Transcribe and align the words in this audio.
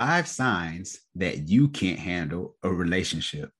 five 0.00 0.26
signs 0.26 0.98
that 1.14 1.46
you 1.46 1.68
can't 1.68 1.98
handle 1.98 2.56
a 2.62 2.70
relationship 2.72 3.50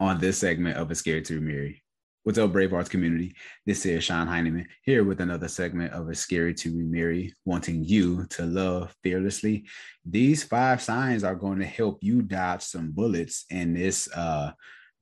on 0.00 0.20
this 0.20 0.36
segment 0.36 0.76
of 0.76 0.90
A 0.90 0.94
Scared 0.94 1.24
to 1.24 1.40
Marry. 1.40 1.82
What's 2.24 2.36
up, 2.36 2.52
Brave 2.52 2.74
Arts 2.74 2.90
community? 2.90 3.34
This 3.64 3.86
is 3.86 4.04
Sean 4.04 4.26
Heineman 4.26 4.66
here 4.82 5.02
with 5.02 5.20
another 5.20 5.48
segment 5.48 5.94
of 5.94 6.10
A 6.10 6.14
Scary 6.14 6.52
to 6.56 6.76
Remarry, 6.76 7.34
wanting 7.46 7.84
you 7.84 8.26
to 8.26 8.44
love 8.44 8.94
fearlessly. 9.02 9.64
These 10.04 10.44
five 10.44 10.82
signs 10.82 11.24
are 11.24 11.34
going 11.34 11.60
to 11.60 11.64
help 11.64 12.00
you 12.02 12.20
dodge 12.20 12.60
some 12.60 12.92
bullets 12.92 13.46
in 13.48 13.72
this 13.72 14.12
uh, 14.14 14.52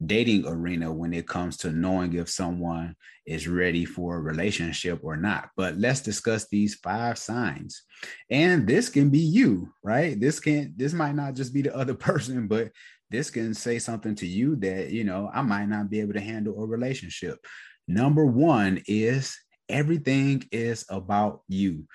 dating 0.05 0.47
arena 0.47 0.93
when 0.93 1.13
it 1.13 1.29
comes 1.29 1.59
to 1.59 1.71
knowing 1.71 2.15
if 2.15 2.29
someone 2.29 2.97
is 3.27 3.47
ready 3.47 3.85
for 3.85 4.17
a 4.17 4.21
relationship 4.21 5.01
or 5.03 5.17
not. 5.17 5.51
But 5.57 5.77
let's 5.77 6.01
discuss 6.01 6.49
these 6.49 6.77
five 6.77 7.19
signs. 7.19 7.83
And 8.31 8.67
this 8.67 8.89
can 8.89 9.11
be 9.11 9.19
you, 9.19 9.73
right? 9.83 10.19
This 10.19 10.41
can 10.41 10.75
this 10.77 10.93
might 10.93 11.15
not 11.15 11.35
just 11.35 11.53
be 11.53 11.63
the 11.63 11.77
other 11.77 11.95
person, 12.09 12.49
but 12.49 12.71
this 13.11 13.29
can 13.31 13.55
say 13.55 13.79
something 13.79 14.15
to 14.17 14.27
you 14.27 14.57
that, 14.57 14.91
you 14.91 15.05
know, 15.05 15.31
I 15.33 15.43
might 15.43 15.69
not 15.69 15.91
be 15.91 16.01
able 16.01 16.15
to 16.15 16.21
handle 16.21 16.63
a 16.63 16.67
relationship. 16.67 17.39
Number 17.89 18.25
1 18.25 18.83
is 18.87 19.37
everything 19.69 20.45
is 20.53 20.85
about 20.89 21.43
you. 21.49 21.87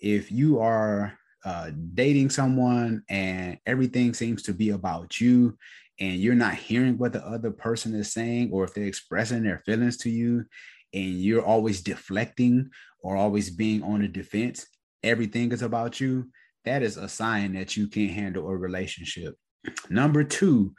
If 0.00 0.32
you 0.32 0.60
are 0.60 1.18
uh, 1.46 1.70
dating 1.94 2.28
someone 2.28 3.04
and 3.08 3.56
everything 3.66 4.12
seems 4.12 4.42
to 4.42 4.52
be 4.52 4.70
about 4.70 5.20
you 5.20 5.56
and 6.00 6.16
you're 6.16 6.34
not 6.34 6.54
hearing 6.54 6.98
what 6.98 7.12
the 7.12 7.24
other 7.24 7.52
person 7.52 7.94
is 7.94 8.12
saying 8.12 8.50
or 8.52 8.64
if 8.64 8.74
they're 8.74 8.84
expressing 8.84 9.44
their 9.44 9.62
feelings 9.64 9.96
to 9.96 10.10
you 10.10 10.44
and 10.92 11.22
you're 11.22 11.44
always 11.44 11.82
deflecting 11.82 12.68
or 13.00 13.16
always 13.16 13.48
being 13.48 13.80
on 13.84 14.00
the 14.00 14.08
defense 14.08 14.66
everything 15.04 15.52
is 15.52 15.62
about 15.62 16.00
you 16.00 16.28
that 16.64 16.82
is 16.82 16.96
a 16.96 17.08
sign 17.08 17.52
that 17.52 17.76
you 17.76 17.86
can't 17.86 18.10
handle 18.10 18.48
a 18.48 18.56
relationship. 18.56 19.36
Number 19.88 20.24
two 20.24 20.74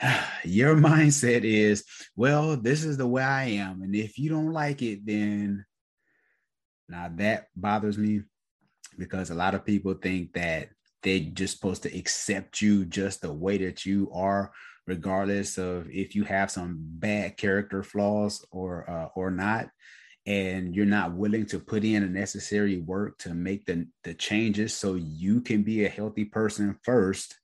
your 0.44 0.74
mindset 0.74 1.42
is 1.44 1.84
well 2.16 2.56
this 2.56 2.82
is 2.84 2.96
the 2.96 3.06
way 3.06 3.22
i 3.22 3.44
am 3.44 3.82
and 3.82 3.94
if 3.94 4.18
you 4.18 4.30
don't 4.30 4.52
like 4.52 4.82
it 4.82 5.04
then 5.06 5.64
now 6.88 7.10
that 7.14 7.46
bothers 7.54 7.96
me 7.98 8.22
because 8.98 9.30
a 9.30 9.34
lot 9.34 9.54
of 9.54 9.64
people 9.64 9.94
think 9.94 10.32
that 10.34 10.68
they're 11.02 11.20
just 11.20 11.54
supposed 11.54 11.82
to 11.84 11.98
accept 11.98 12.60
you 12.60 12.84
just 12.84 13.20
the 13.20 13.32
way 13.32 13.58
that 13.58 13.86
you 13.86 14.10
are 14.12 14.52
regardless 14.86 15.58
of 15.58 15.88
if 15.90 16.14
you 16.14 16.24
have 16.24 16.50
some 16.50 16.78
bad 16.78 17.36
character 17.36 17.82
flaws 17.82 18.44
or 18.50 18.88
uh, 18.88 19.08
or 19.14 19.30
not. 19.30 19.68
And 20.26 20.74
you're 20.74 20.86
not 20.86 21.12
willing 21.12 21.46
to 21.46 21.60
put 21.60 21.84
in 21.84 22.02
the 22.02 22.08
necessary 22.08 22.78
work 22.78 23.16
to 23.18 23.32
make 23.32 23.64
the, 23.64 23.86
the 24.02 24.12
changes 24.14 24.74
so 24.74 24.94
you 24.94 25.40
can 25.40 25.62
be 25.62 25.84
a 25.84 25.88
healthy 25.88 26.24
person 26.24 26.76
first. 26.82 27.36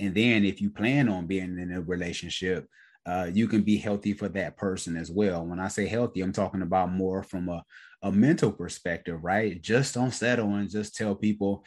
And 0.00 0.12
then 0.12 0.44
if 0.44 0.60
you 0.60 0.70
plan 0.70 1.08
on 1.08 1.28
being 1.28 1.56
in 1.58 1.72
a 1.72 1.80
relationship 1.80 2.66
uh, 3.06 3.30
you 3.32 3.46
can 3.46 3.62
be 3.62 3.76
healthy 3.76 4.12
for 4.12 4.28
that 4.28 4.56
person 4.56 4.96
as 4.96 5.10
well 5.10 5.46
when 5.46 5.60
i 5.60 5.68
say 5.68 5.86
healthy 5.86 6.20
i'm 6.20 6.32
talking 6.32 6.62
about 6.62 6.92
more 6.92 7.22
from 7.22 7.48
a, 7.48 7.62
a 8.02 8.12
mental 8.12 8.52
perspective 8.52 9.22
right 9.22 9.62
just 9.62 9.94
don't 9.94 10.12
settle 10.12 10.54
and 10.54 10.70
just 10.70 10.96
tell 10.96 11.14
people 11.14 11.64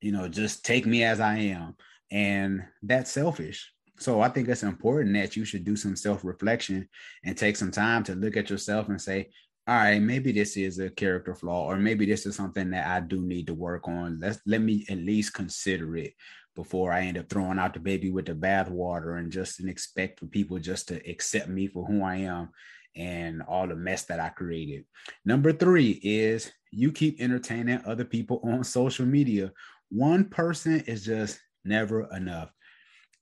you 0.00 0.12
know, 0.12 0.28
just 0.28 0.64
take 0.64 0.86
me 0.86 1.04
as 1.04 1.20
I 1.20 1.36
am. 1.38 1.74
And 2.10 2.64
that's 2.82 3.10
selfish. 3.10 3.72
So 3.98 4.20
I 4.20 4.28
think 4.28 4.48
it's 4.48 4.62
important 4.62 5.14
that 5.14 5.36
you 5.36 5.44
should 5.44 5.64
do 5.64 5.74
some 5.74 5.96
self 5.96 6.24
reflection 6.24 6.88
and 7.24 7.36
take 7.36 7.56
some 7.56 7.70
time 7.70 8.04
to 8.04 8.14
look 8.14 8.36
at 8.36 8.50
yourself 8.50 8.88
and 8.88 9.00
say, 9.00 9.30
all 9.66 9.74
right, 9.74 10.00
maybe 10.00 10.30
this 10.30 10.56
is 10.56 10.78
a 10.78 10.90
character 10.90 11.34
flaw, 11.34 11.64
or 11.64 11.76
maybe 11.76 12.06
this 12.06 12.24
is 12.24 12.36
something 12.36 12.70
that 12.70 12.86
I 12.86 13.00
do 13.00 13.20
need 13.22 13.48
to 13.48 13.54
work 13.54 13.88
on. 13.88 14.20
Let's 14.20 14.38
let 14.46 14.60
me 14.60 14.86
at 14.88 14.98
least 14.98 15.34
consider 15.34 15.96
it 15.96 16.14
before 16.56 16.92
I 16.92 17.02
end 17.02 17.18
up 17.18 17.28
throwing 17.28 17.60
out 17.60 17.74
the 17.74 17.80
baby 17.80 18.10
with 18.10 18.26
the 18.26 18.34
bathwater 18.34 19.18
and 19.18 19.30
just 19.30 19.60
and 19.60 19.70
expect 19.70 20.18
for 20.18 20.26
people 20.26 20.58
just 20.58 20.88
to 20.88 21.08
accept 21.08 21.48
me 21.48 21.68
for 21.68 21.86
who 21.86 22.02
I 22.02 22.16
am 22.16 22.48
and 22.96 23.42
all 23.42 23.68
the 23.68 23.76
mess 23.76 24.04
that 24.06 24.18
I 24.18 24.30
created. 24.30 24.84
Number 25.24 25.52
three 25.52 26.00
is 26.02 26.50
you 26.72 26.90
keep 26.90 27.20
entertaining 27.20 27.82
other 27.86 28.04
people 28.04 28.40
on 28.42 28.64
social 28.64 29.06
media 29.06 29.52
one 29.90 30.24
person 30.24 30.80
is 30.80 31.04
just 31.04 31.40
never 31.64 32.12
enough. 32.14 32.50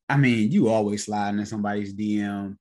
I 0.09 0.17
mean, 0.17 0.51
you 0.51 0.69
always 0.69 1.05
sliding 1.05 1.41
in 1.41 1.47
somebody's 1.47 1.95
DM. 1.95 2.57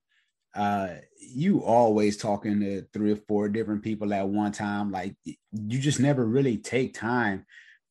Uh, 0.54 0.88
you 1.18 1.64
always 1.64 2.16
talking 2.16 2.60
to 2.60 2.82
three 2.92 3.12
or 3.12 3.18
four 3.28 3.48
different 3.48 3.82
people 3.82 4.14
at 4.14 4.28
one 4.28 4.52
time. 4.52 4.90
Like 4.90 5.16
you 5.24 5.78
just 5.78 6.00
never 6.00 6.24
really 6.24 6.58
take 6.58 6.94
time 6.94 7.44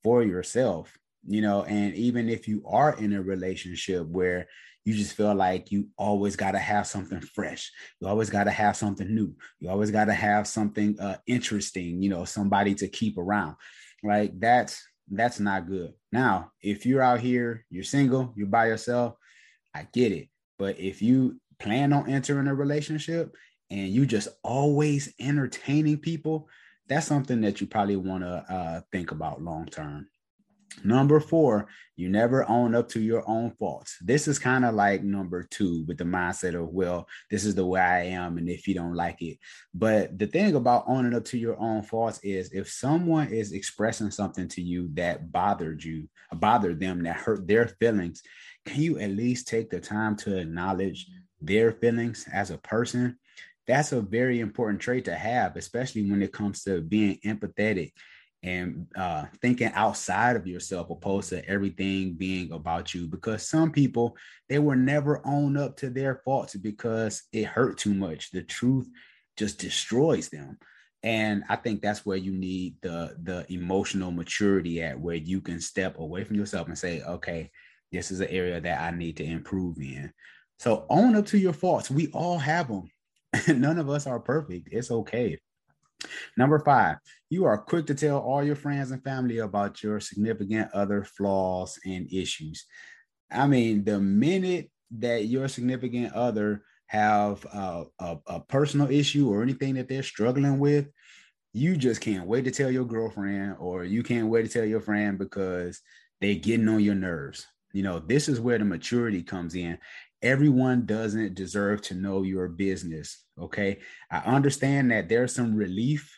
for 0.04 0.24
yourself, 0.24 0.98
you 1.28 1.42
know. 1.42 1.64
And 1.64 1.94
even 1.96 2.30
if 2.30 2.48
you 2.48 2.64
are 2.68 2.98
in 2.98 3.14
a 3.14 3.22
relationship 3.22 4.08
where 4.08 4.48
you 4.86 4.94
just 4.94 5.16
feel 5.16 5.34
like 5.34 5.72
you 5.72 5.88
always 5.98 6.36
got 6.36 6.52
to 6.52 6.60
have 6.60 6.88
something 6.88 7.22
fresh, 7.22 7.72
you 8.00 8.08
always 8.08 8.30
got 8.30 8.46
to 8.46 8.52
have 8.52 8.76
something 8.76 9.14
new, 9.14 9.36
you 9.60 9.70
always 9.70 9.92
got 9.92 10.06
to 10.06 10.14
have 10.14 10.48
something 10.48 11.00
uh, 11.00 11.18
interesting, 11.26 12.02
you 12.02 12.10
know, 12.10 12.26
somebody 12.26 12.76
to 12.76 12.88
keep 12.88 13.18
around. 13.18 13.56
Like 14.04 14.40
that's 14.40 14.86
that's 15.10 15.40
not 15.40 15.68
good. 15.68 15.94
Now, 16.12 16.52
if 16.62 16.86
you're 16.86 17.02
out 17.02 17.20
here, 17.20 17.66
you're 17.70 17.84
single, 17.84 18.34
you're 18.36 18.48
by 18.48 18.68
yourself, 18.68 19.16
I 19.74 19.88
get 19.92 20.12
it. 20.12 20.30
But 20.58 20.80
if 20.80 21.02
you 21.02 21.40
plan 21.60 21.94
on 21.94 22.10
entering 22.10 22.48
a 22.48 22.56
relationship 22.56 23.36
and 23.70 23.90
you 23.90 24.06
just 24.06 24.28
always 24.44 25.14
entertaining 25.20 25.98
people, 25.98 26.48
that's 26.88 27.08
something 27.08 27.42
that 27.42 27.62
you 27.62 27.68
probably 27.68 27.96
want 27.96 28.24
to 28.24 28.46
uh, 28.54 28.82
think 28.92 29.12
about 29.12 29.42
long 29.42 29.66
term. 29.66 30.08
Number 30.84 31.20
four, 31.20 31.68
you 31.96 32.10
never 32.10 32.50
own 32.50 32.74
up 32.74 32.90
to 32.90 33.00
your 33.00 33.24
own 33.28 33.52
faults. 33.52 33.98
This 34.02 34.28
is 34.28 34.40
kind 34.40 34.66
of 34.66 34.74
like 34.74 35.04
number 35.04 35.44
two 35.44 35.84
with 35.88 35.98
the 35.98 36.04
mindset 36.04 36.56
of, 36.56 36.70
well, 36.70 37.08
this 37.30 37.46
is 37.46 37.56
the 37.56 37.66
way 37.66 37.80
I 37.80 38.04
am. 38.06 38.38
And 38.38 38.50
if 38.50 38.68
you 38.68 38.74
don't 38.74 38.96
like 38.96 39.22
it. 39.22 39.38
But 39.74 40.18
the 40.18 40.28
thing 40.28 40.56
about 40.56 40.86
owning 40.88 41.14
up 41.14 41.26
to 41.26 41.38
your 41.38 41.60
own 41.60 41.84
faults 41.84 42.20
is 42.24 42.52
if 42.52 42.70
someone 42.70 43.28
is 43.28 43.52
expressing 43.52 44.12
something 44.12 44.48
to 44.50 44.62
you 44.62 44.90
that 44.94 45.32
bothered 45.32 45.84
you, 45.84 46.10
bothered 46.34 46.80
them, 46.80 47.04
that 47.04 47.18
hurt 47.18 47.48
their 47.48 47.68
feelings, 47.68 48.24
can 48.66 48.82
you 48.82 48.98
at 49.00 49.12
least 49.12 49.48
take 49.48 49.70
the 49.70 49.80
time 49.80 50.16
to 50.18 50.38
acknowledge 50.38 51.08
their 51.40 51.72
feelings 51.72 52.28
as 52.34 52.50
a 52.50 52.58
person? 52.58 53.18
That's 53.68 53.92
a 53.92 54.02
very 54.02 54.40
important 54.40 54.82
trait 54.82 55.06
to 55.06 55.16
have, 55.16 55.56
especially 55.56 56.10
when 56.10 56.22
it 56.22 56.34
comes 56.34 56.64
to 56.64 56.82
being 56.82 57.20
empathetic 57.26 57.94
and 58.44 58.88
uh, 58.98 59.26
thinking 59.42 59.72
outside 59.74 60.36
of 60.36 60.46
yourself 60.46 60.90
opposed 60.90 61.30
to 61.30 61.48
everything 61.48 62.14
being 62.14 62.52
about 62.52 62.94
you 62.94 63.08
because 63.08 63.48
some 63.48 63.72
people 63.72 64.18
they 64.50 64.60
will 64.60 64.76
never 64.76 65.26
own 65.26 65.56
up 65.56 65.78
to 65.78 65.90
their 65.90 66.22
faults 66.26 66.56
because 66.56 67.24
it 67.32 67.46
hurt 67.46 67.78
too 67.78 67.94
much. 67.94 68.32
The 68.32 68.44
truth 68.44 68.90
just 69.38 69.60
destroys 69.60 70.30
them. 70.30 70.58
And 71.02 71.44
i 71.50 71.58
think 71.58 71.82
that's 71.82 72.06
where 72.06 72.18
you 72.18 72.32
need 72.32 72.76
the 72.82 73.18
the 73.24 73.46
emotional 73.52 74.12
maturity 74.12 74.82
at 74.82 75.00
where 75.00 75.16
you 75.16 75.42
can 75.42 75.60
step 75.60 76.00
away 76.00 76.24
from 76.24 76.38
yourself 76.38 76.68
and 76.68 76.78
say 76.78 77.02
okay 77.04 77.52
this 77.92 78.10
is 78.10 78.22
an 78.22 78.30
area 78.30 78.62
that 78.62 78.82
i 78.82 78.96
need 78.96 79.18
to 79.18 79.24
improve 79.26 79.78
in. 79.80 80.14
So 80.60 80.86
own 80.90 81.16
up 81.18 81.26
to 81.28 81.38
your 81.38 81.52
faults. 81.52 81.92
We 81.92 82.08
all 82.14 82.38
have 82.38 82.70
them 82.70 82.90
none 83.48 83.80
of 83.80 83.90
us 83.90 84.08
are 84.08 84.20
perfect. 84.20 84.70
It's 84.72 84.92
okay 84.92 85.40
Number 86.38 86.60
five, 86.60 86.98
you 87.30 87.46
are 87.46 87.58
quick 87.58 87.88
to 87.88 87.96
tell 87.96 88.20
all 88.20 88.44
your 88.44 88.56
friends 88.56 88.92
and 88.92 89.04
family 89.04 89.40
about 89.40 89.82
your 89.84 90.00
significant 90.00 90.72
other 90.74 91.04
flaws 91.04 91.80
and 91.86 92.12
issues. 92.12 92.66
I 93.32 93.48
mean, 93.48 93.84
the 93.84 94.00
minute 94.00 94.70
that 95.00 95.26
your 95.26 95.48
significant 95.48 96.14
other 96.14 96.64
have 96.88 97.44
a, 97.46 97.86
a, 98.00 98.18
a 98.28 98.40
personal 98.42 98.92
issue 98.92 99.30
or 99.30 99.42
anything 99.42 99.76
that 99.76 99.88
they're 99.90 100.04
struggling 100.04 100.60
with, 100.60 100.88
you 101.54 101.76
just 101.76 102.02
can't 102.02 102.28
wait 102.28 102.46
to 102.46 102.52
tell 102.52 102.70
your 102.70 102.86
girlfriend 102.86 103.56
or 103.60 103.84
you 103.84 104.04
can't 104.04 104.28
wait 104.28 104.44
to 104.44 104.50
tell 104.50 104.66
your 104.66 104.82
friend 104.82 105.18
because 105.18 105.82
they're 106.22 106.36
getting 106.36 106.70
on 106.70 106.80
your 106.80 106.96
nerves. 106.96 107.48
You 107.74 107.84
know, 107.84 108.00
this 108.00 108.30
is 108.30 108.40
where 108.40 108.60
the 108.60 108.66
maturity 108.66 109.24
comes 109.24 109.56
in 109.56 109.78
everyone 110.24 110.86
doesn't 110.86 111.36
deserve 111.36 111.82
to 111.84 111.96
know 111.96 112.24
your 112.24 112.48
business. 112.48 113.24
Okay. 113.40 113.80
I 114.10 114.20
understand 114.20 114.92
that 114.92 115.10
there's 115.10 115.36
some 115.36 115.54
relief 115.54 116.18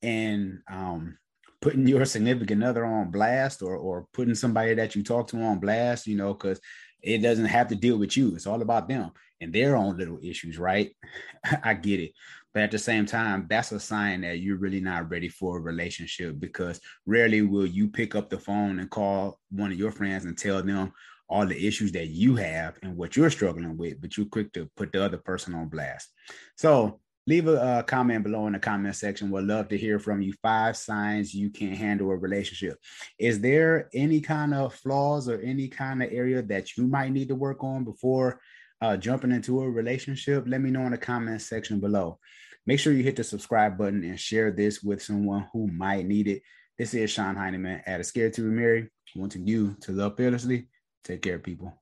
in 0.00 0.62
um, 0.70 1.18
putting 1.60 1.86
your 1.86 2.04
significant 2.04 2.62
other 2.62 2.84
on 2.84 3.10
blast 3.10 3.60
or, 3.60 3.76
or 3.76 4.06
putting 4.14 4.34
somebody 4.34 4.74
that 4.74 4.94
you 4.94 5.02
talk 5.02 5.28
to 5.28 5.42
on 5.42 5.58
blast, 5.58 6.06
you 6.06 6.16
know, 6.16 6.32
because 6.32 6.60
it 7.02 7.18
doesn't 7.18 7.46
have 7.46 7.68
to 7.68 7.74
deal 7.74 7.98
with 7.98 8.16
you. 8.16 8.34
It's 8.34 8.46
all 8.46 8.62
about 8.62 8.88
them 8.88 9.10
and 9.40 9.52
their 9.52 9.76
own 9.76 9.98
little 9.98 10.20
issues, 10.22 10.56
right? 10.56 10.94
I 11.64 11.74
get 11.74 12.00
it. 12.00 12.12
But 12.54 12.64
at 12.64 12.70
the 12.70 12.78
same 12.78 13.06
time, 13.06 13.46
that's 13.48 13.72
a 13.72 13.80
sign 13.80 14.20
that 14.20 14.40
you're 14.40 14.58
really 14.58 14.80
not 14.80 15.10
ready 15.10 15.28
for 15.28 15.56
a 15.56 15.60
relationship 15.60 16.38
because 16.38 16.80
rarely 17.06 17.42
will 17.42 17.66
you 17.66 17.88
pick 17.88 18.14
up 18.14 18.28
the 18.28 18.38
phone 18.38 18.78
and 18.78 18.90
call 18.90 19.40
one 19.50 19.72
of 19.72 19.78
your 19.78 19.90
friends 19.90 20.26
and 20.26 20.36
tell 20.36 20.62
them 20.62 20.92
all 21.28 21.46
the 21.46 21.66
issues 21.66 21.92
that 21.92 22.08
you 22.08 22.36
have 22.36 22.78
and 22.82 22.96
what 22.96 23.16
you're 23.16 23.30
struggling 23.30 23.76
with, 23.76 24.00
but 24.00 24.16
you're 24.16 24.26
quick 24.26 24.52
to 24.52 24.68
put 24.76 24.92
the 24.92 25.02
other 25.02 25.18
person 25.18 25.54
on 25.54 25.68
blast. 25.68 26.12
So 26.56 27.00
leave 27.26 27.48
a, 27.48 27.84
comment 27.86 28.24
below 28.24 28.46
in 28.46 28.52
the 28.52 28.58
comment 28.58 28.96
section. 28.96 29.30
We'd 29.30 29.44
love 29.44 29.68
to 29.68 29.78
hear 29.78 29.98
from 29.98 30.22
you. 30.22 30.32
Five 30.42 30.76
signs 30.76 31.34
you 31.34 31.50
can't 31.50 31.76
handle 31.76 32.10
a 32.10 32.16
relationship. 32.16 32.78
Is 33.18 33.40
there 33.40 33.88
any 33.94 34.20
kind 34.20 34.54
of 34.54 34.74
flaws 34.74 35.28
or 35.28 35.40
any 35.40 35.68
kind 35.68 36.02
of 36.02 36.12
area 36.12 36.42
that 36.42 36.76
you 36.76 36.86
might 36.86 37.12
need 37.12 37.28
to 37.28 37.34
work 37.34 37.62
on 37.62 37.84
before 37.84 38.40
uh, 38.80 38.96
jumping 38.96 39.32
into 39.32 39.62
a 39.62 39.70
relationship? 39.70 40.44
Let 40.46 40.60
me 40.60 40.70
know 40.70 40.82
in 40.82 40.92
the 40.92 40.98
comment 40.98 41.42
section 41.42 41.80
below. 41.80 42.18
Make 42.66 42.78
sure 42.78 42.92
you 42.92 43.02
hit 43.02 43.16
the 43.16 43.24
subscribe 43.24 43.76
button 43.76 44.04
and 44.04 44.18
share 44.18 44.52
this 44.52 44.82
with 44.82 45.02
someone 45.02 45.48
who 45.52 45.66
might 45.66 46.06
need 46.06 46.28
it. 46.28 46.42
This 46.78 46.94
is 46.94 47.10
Sean 47.10 47.36
Heineman 47.36 47.82
at 47.86 48.00
A 48.00 48.04
Scared 48.04 48.32
to 48.34 48.44
Remarry, 48.44 48.88
wanting 49.14 49.46
you 49.46 49.76
to 49.82 49.92
love 49.92 50.16
fearlessly. 50.16 50.68
Take 51.04 51.22
care, 51.22 51.38
people. 51.38 51.81